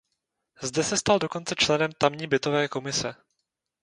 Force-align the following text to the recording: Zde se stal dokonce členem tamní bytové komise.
Zde 0.61 0.83
se 0.83 0.97
stal 0.97 1.19
dokonce 1.19 1.55
členem 1.55 1.91
tamní 1.97 2.27
bytové 2.27 2.67
komise. 2.67 3.15